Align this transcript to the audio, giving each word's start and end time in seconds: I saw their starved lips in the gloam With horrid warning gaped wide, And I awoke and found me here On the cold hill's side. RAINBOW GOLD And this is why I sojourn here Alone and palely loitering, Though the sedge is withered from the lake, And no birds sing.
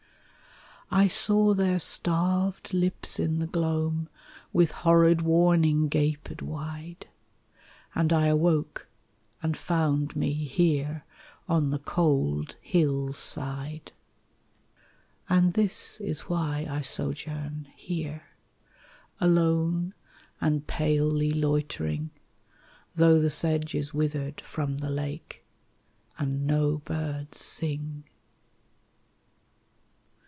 I 0.93 1.07
saw 1.07 1.53
their 1.53 1.79
starved 1.79 2.73
lips 2.73 3.17
in 3.17 3.39
the 3.39 3.47
gloam 3.47 4.09
With 4.51 4.71
horrid 4.71 5.21
warning 5.21 5.87
gaped 5.87 6.41
wide, 6.41 7.07
And 7.95 8.11
I 8.11 8.27
awoke 8.27 8.89
and 9.41 9.55
found 9.55 10.17
me 10.17 10.33
here 10.33 11.05
On 11.47 11.69
the 11.69 11.79
cold 11.79 12.57
hill's 12.59 13.15
side. 13.17 13.93
RAINBOW 15.29 15.29
GOLD 15.29 15.43
And 15.45 15.53
this 15.53 16.01
is 16.01 16.21
why 16.27 16.67
I 16.69 16.81
sojourn 16.81 17.69
here 17.73 18.23
Alone 19.21 19.93
and 20.41 20.67
palely 20.67 21.31
loitering, 21.31 22.11
Though 22.97 23.17
the 23.21 23.29
sedge 23.29 23.73
is 23.75 23.93
withered 23.93 24.41
from 24.41 24.79
the 24.79 24.89
lake, 24.89 25.45
And 26.17 26.45
no 26.45 26.79
birds 26.79 27.37
sing. 27.39 28.03